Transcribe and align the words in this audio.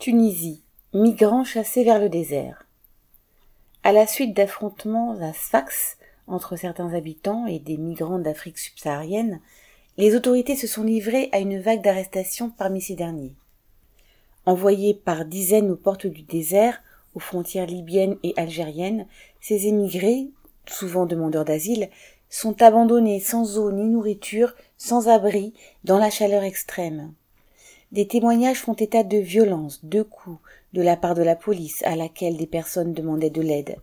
Tunisie. 0.00 0.62
Migrants 0.94 1.44
chassés 1.44 1.84
vers 1.84 2.00
le 2.00 2.08
désert. 2.08 2.66
À 3.82 3.92
la 3.92 4.06
suite 4.06 4.34
d'affrontements 4.34 5.20
à 5.20 5.34
Sfax 5.34 5.98
entre 6.26 6.56
certains 6.56 6.94
habitants 6.94 7.44
et 7.46 7.58
des 7.58 7.76
migrants 7.76 8.18
d'Afrique 8.18 8.56
subsaharienne, 8.56 9.42
les 9.98 10.16
autorités 10.16 10.56
se 10.56 10.66
sont 10.66 10.84
livrées 10.84 11.28
à 11.32 11.38
une 11.38 11.60
vague 11.60 11.82
d'arrestations 11.82 12.48
parmi 12.48 12.80
ces 12.80 12.94
derniers. 12.94 13.34
Envoyés 14.46 14.94
par 14.94 15.26
dizaines 15.26 15.70
aux 15.70 15.76
portes 15.76 16.06
du 16.06 16.22
désert, 16.22 16.80
aux 17.14 17.20
frontières 17.20 17.66
libyennes 17.66 18.16
et 18.22 18.32
algériennes, 18.38 19.06
ces 19.42 19.66
émigrés, 19.66 20.30
souvent 20.66 21.04
demandeurs 21.04 21.44
d'asile, 21.44 21.90
sont 22.30 22.62
abandonnés 22.62 23.20
sans 23.20 23.58
eau 23.58 23.70
ni 23.70 23.84
nourriture, 23.84 24.54
sans 24.78 25.08
abri, 25.08 25.52
dans 25.84 25.98
la 25.98 26.08
chaleur 26.08 26.42
extrême. 26.42 27.12
Des 27.92 28.06
témoignages 28.06 28.60
font 28.60 28.74
état 28.74 29.02
de 29.02 29.16
violences, 29.16 29.84
de 29.84 30.02
coups, 30.02 30.40
de 30.72 30.82
la 30.82 30.96
part 30.96 31.14
de 31.14 31.22
la 31.22 31.34
police 31.34 31.82
à 31.82 31.96
laquelle 31.96 32.36
des 32.36 32.46
personnes 32.46 32.94
demandaient 32.94 33.30
de 33.30 33.42
l'aide. 33.42 33.76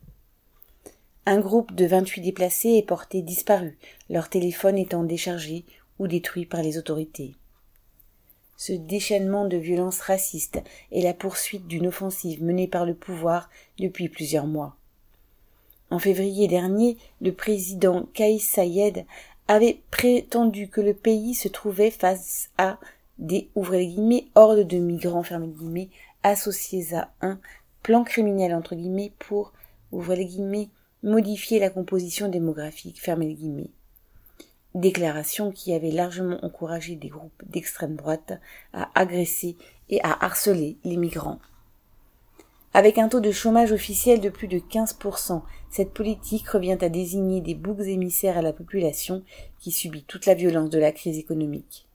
Un 1.26 1.40
groupe 1.40 1.76
de 1.76 1.86
vingt-huit 1.86 2.22
déplacés 2.22 2.76
est 2.78 2.88
porté 2.88 3.22
disparu, 3.22 3.78
leur 4.10 4.30
téléphone 4.30 4.78
étant 4.78 5.04
déchargé 5.04 5.66
ou 6.00 6.08
détruit 6.08 6.46
par 6.46 6.62
les 6.62 6.78
autorités. 6.78 7.36
Ce 8.56 8.72
déchaînement 8.72 9.46
de 9.46 9.58
violences 9.58 10.00
racistes 10.00 10.62
est 10.94 11.02
la 11.02 11.14
poursuite 11.14 11.68
d'une 11.68 11.88
offensive 11.88 12.42
menée 12.42 12.68
par 12.68 12.86
le 12.86 12.96
pouvoir 12.96 13.50
depuis 13.78 14.08
plusieurs 14.08 14.48
mois. 14.48 14.78
En 15.90 16.00
février 16.00 16.48
dernier, 16.48 16.98
le 17.22 17.34
président 17.34 18.08
Kaïs 18.14 18.48
Sayed 18.48 19.06
avait 19.50 19.82
prétendu 19.92 20.70
que 20.70 20.82
le 20.82 20.94
pays 20.94 21.34
se 21.34 21.50
trouvait 21.50 21.92
face 21.92 22.50
à 22.58 22.80
des 23.20 23.50
guillemets, 23.86 24.28
hordes 24.36 24.68
de 24.68 24.78
migrants 24.78 25.24
guillemets, 25.48 25.90
associés 26.24 26.94
à 26.94 27.12
un 27.22 27.40
plan 27.84 28.04
criminel 28.04 28.54
entre 28.54 28.76
guillemets 28.76 29.14
pour 29.20 29.54
guillemets, 30.26 30.70
modifier 31.04 31.60
la 31.60 31.70
composition 31.70 32.28
démographique 32.28 33.02
guillemets. 33.34 33.72
Déclaration 34.76 35.52
qui 35.52 35.74
avait 35.74 35.92
largement 35.92 36.44
encouragé 36.44 36.96
des 36.96 37.08
groupes 37.08 37.44
d'extrême 37.46 37.96
droite 37.96 38.34
à 38.74 38.90
agresser 38.94 39.56
et 39.90 40.02
à 40.04 40.24
harceler 40.24 40.78
les 40.84 40.98
migrants. 40.98 41.40
Avec 42.74 43.00
un 43.00 43.08
taux 43.08 43.22
de 43.22 43.32
chômage 43.32 43.72
officiel 43.72 44.20
de 44.20 44.30
plus 44.30 44.48
de 44.48 44.60
15%, 44.60 45.42
cette 45.72 45.94
politique 45.94 46.48
revient 46.50 46.78
à 46.82 46.90
désigner 46.90 47.42
des 47.42 47.56
boucs 47.56 47.80
émissaires 47.80 48.38
à 48.38 48.44
la 48.44 48.54
population 48.54 49.24
qui 49.60 49.72
subit 49.72 50.04
toute 50.04 50.26
la 50.26 50.36
violence 50.36 50.70
de 50.70 50.78
la 50.78 50.92
crise 50.92 51.18
économique. 51.18 51.87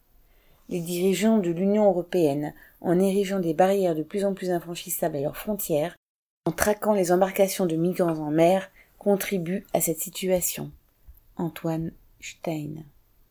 Les 0.72 0.80
dirigeants 0.80 1.36
de 1.36 1.50
l'Union 1.50 1.84
européenne, 1.84 2.54
en 2.80 2.98
érigeant 2.98 3.40
des 3.40 3.52
barrières 3.52 3.94
de 3.94 4.02
plus 4.02 4.24
en 4.24 4.32
plus 4.32 4.48
infranchissables 4.48 5.18
à 5.18 5.20
leurs 5.20 5.36
frontières, 5.36 5.96
en 6.46 6.50
traquant 6.50 6.94
les 6.94 7.12
embarcations 7.12 7.66
de 7.66 7.76
migrants 7.76 8.16
en 8.16 8.30
mer, 8.30 8.70
contribuent 8.98 9.66
à 9.74 9.82
cette 9.82 10.00
situation. 10.00 10.70
Antoine 11.36 11.92
Stein 12.22 12.84